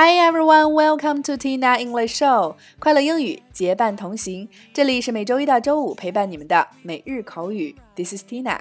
[0.00, 2.54] Hi everyone, welcome to Tina English Show。
[2.78, 7.74] 快乐英语结伴同行，这里是每周一到周五陪伴你们的每日口语。
[7.96, 8.60] This is Tina，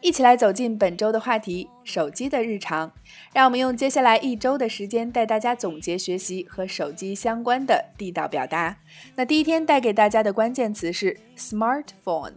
[0.00, 2.90] 一起来走进本周的话题——手机的日常。
[3.34, 8.78] 让我们用接下来一周的时间带大家总结学习和手机相关的地道表达。
[9.14, 12.32] 那第一天带给大家的关键词是 smartphone。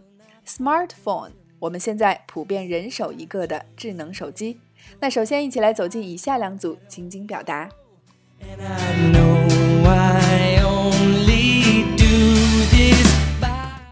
[0.46, 4.60] smartphone，我们现在普遍人手一个的智能手机。
[5.00, 7.70] 那首先一起来走进以下两组情景表达。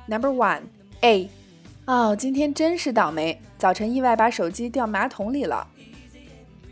[0.07, 0.61] Number one
[1.01, 1.29] A，
[1.85, 5.67] 哦，今天真是倒霉，早晨意外把手机掉马桶里了。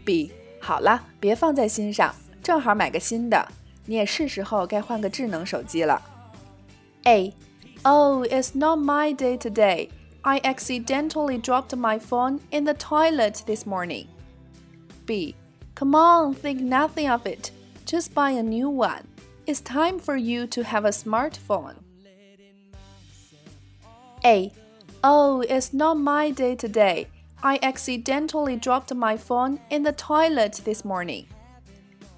[0.06, 0.32] B，
[0.62, 3.48] 好了，别放在心上，正好买个新的，
[3.86, 6.02] 你也是时候该换个智能手机了。
[7.04, 9.90] A，Oh, it's not my day today.
[10.22, 14.06] I accidentally dropped my phone in the toilet this morning.
[15.06, 15.36] B,
[15.76, 17.52] come on, think nothing of it.
[17.89, 19.09] Just buy a new one.
[19.47, 21.77] It's time for you to have a smartphone.
[24.23, 24.53] A.
[25.03, 27.07] Oh, it's not my day today.
[27.43, 31.29] I accidentally dropped my phone in the toilet this morning.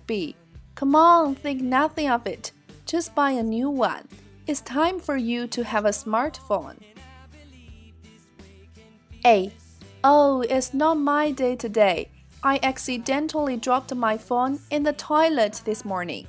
[0.08, 0.34] B.
[0.74, 2.50] Come on, think nothing of it.
[2.84, 4.08] Just buy a new one.
[4.48, 6.78] It's time for you to have a smartphone.
[9.24, 9.52] A.
[10.02, 12.08] Oh, it's not my day today.
[12.41, 16.27] I accidentally dropped my phone in the toilet this morning.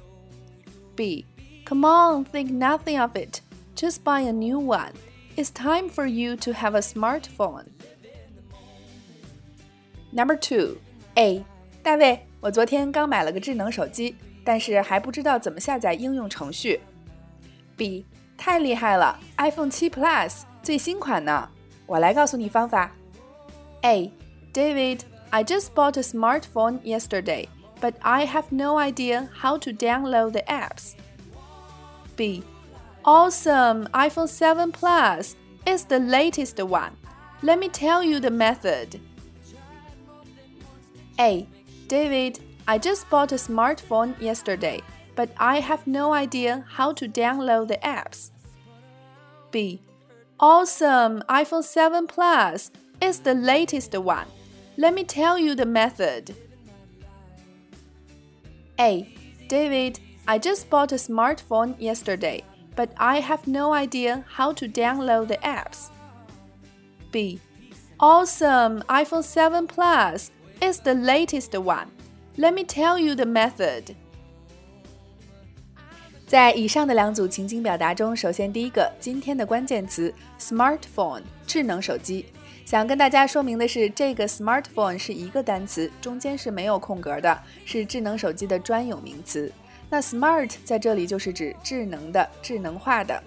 [0.97, 1.27] B.
[1.65, 3.41] Come on, think nothing of it.
[3.75, 4.93] Just buy a new one.
[5.37, 7.67] It's time for you to have a smartphone.
[10.11, 10.79] Number two,
[11.17, 11.45] A.
[11.83, 16.81] 大卫，我昨天刚买了个智能手机，但是还不知道怎么下载应用程序。
[17.77, 18.07] B.
[18.39, 21.51] 太厉害了，iPhone 7 Plus 最新款呢。
[21.85, 22.91] 我来告诉你方法。
[23.83, 24.11] A.
[24.55, 25.01] David,
[25.34, 27.48] I just bought a smartphone yesterday,
[27.80, 30.96] but I have no idea how to download the apps.
[32.18, 32.44] B.
[33.06, 33.88] Awesome!
[33.94, 36.98] iPhone 7 Plus is the latest one.
[37.42, 39.00] Let me tell you the method.
[41.18, 41.48] A.
[41.88, 44.82] David, I just bought a smartphone yesterday,
[45.16, 48.32] but I have no idea how to download the apps.
[49.50, 49.82] B.
[50.42, 51.24] Awesome!
[51.30, 52.72] iPhone 7 Plus
[53.02, 54.28] is the latest one.
[54.81, 56.35] Let me tell you the method.
[58.79, 59.09] A.
[59.49, 62.43] David, I just bought a smartphone yesterday,
[62.75, 65.91] but I have no idea how to download the apps.
[67.11, 67.41] B.
[67.99, 68.83] Awesome!
[68.89, 71.89] iPhone 7 Plus is the latest one.
[72.37, 73.95] Let me tell you the method.
[76.27, 82.27] 在以上的两组情景表达中，首先第一个，今天的关键词 smartphone 智能手机。
[82.66, 89.52] 想跟大家说明的是，这个 smartphone 是一个单词，中间是没有空格的，是智能手机的专有名词。
[89.90, 93.22] 那 smart 在这里就是指智能的、智能化的。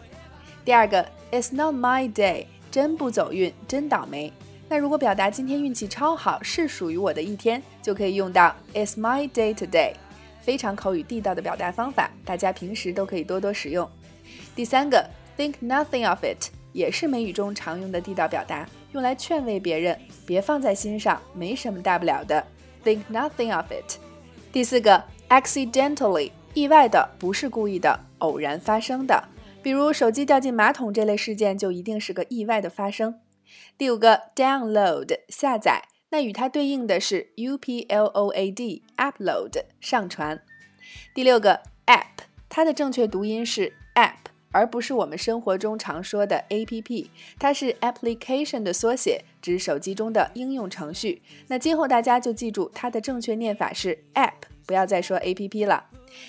[0.65, 4.33] 第二个，It's not my day，真不走运，真倒霉。
[4.67, 9.93] 那如果表达今天运气超好，是属于我的一天，就可以用到 It's my day today，
[10.41, 13.87] 非常口语地道的表达方法，大家平时都可以多多使用。
[14.57, 15.07] 第三个
[15.37, 18.67] ，Think nothing of it，也是美语中常用的地道表达。
[18.95, 22.47] 用来劝慰别人，别放在心上，没什么大不了的。
[22.85, 23.99] Think nothing of it。
[24.53, 29.25] 第四个，accidentally，意外的，不是故意的，偶然发生的。
[29.65, 33.19] 比如手机掉进马桶这类事件，就一定是个意外的发生。
[33.77, 40.41] 第五个，download，下载，那与它对应的是 upload，upload，上传。
[41.13, 43.73] 第六个，app，它的正确读音是。
[44.55, 47.11] 而不是我们生活中常说的 A P P，
[47.41, 51.21] 它是 application 的缩写，指手机中的应用程序。
[51.49, 55.87] 那今后大家就记住它的正确念法是 app，不要再说 A P P 了。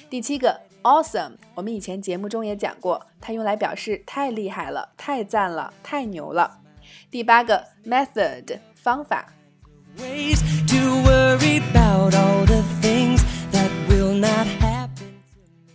[0.09, 6.59] 第七个 awesome，我们以前节目中也讲过，它用来表示太厉害了、太赞了、太牛了。
[7.11, 9.31] 第八个 method，方法。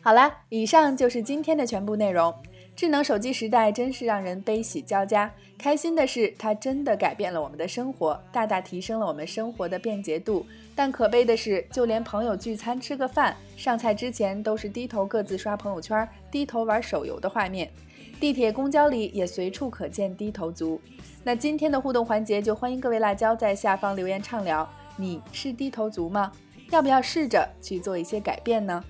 [0.03, 2.35] 好啦，以上就是今天的全部内容。
[2.81, 5.31] 智能手机时代真是让人悲喜交加。
[5.59, 10.47] 开心的是，它真的改变了我们的生活，大大提升了我们生活的便捷度。
[10.75, 17.71] 但可悲的是，就连朋友聚餐吃个饭，上菜之前都是低头各自刷朋友圈、低头玩手游的画面。
[18.19, 20.81] 地铁、公交里也随处可见低头族。
[21.23, 24.67] 那今天的互动环节，就欢迎各位辣椒在下方留言畅聊。
[24.97, 26.33] 你是低头族吗？
[26.71, 28.83] 要不要试着去做一些改变呢？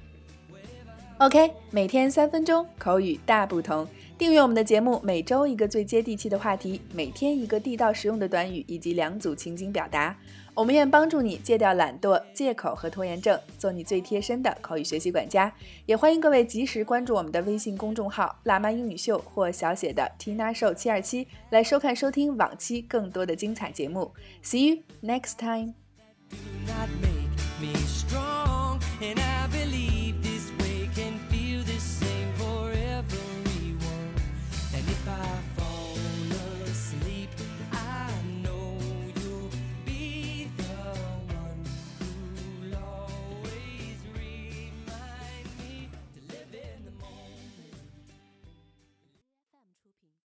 [1.21, 3.87] OK，每天三分钟，口语大不同。
[4.17, 10.17] 订阅我们的节目，每周一个最接地气的话题，每天一个地道实用的短语以及两组情景表达。
[10.55, 15.53] 我们愿帮助你戒掉懒惰、借口和拖延症，做你最贴身的口语学习管家。
[15.85, 24.11] 也欢迎各位及时关注我们的微信公众号“辣妈英语秀”或小写的 Tina Show 七二七，来收看收听往期更多的精彩节目。
[24.43, 25.75] See you next time.